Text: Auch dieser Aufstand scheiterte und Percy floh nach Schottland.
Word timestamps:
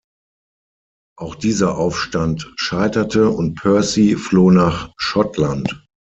Auch 1.15 1.35
dieser 1.35 1.77
Aufstand 1.77 2.51
scheiterte 2.55 3.29
und 3.29 3.53
Percy 3.61 4.15
floh 4.15 4.49
nach 4.49 4.91
Schottland. 4.97 5.85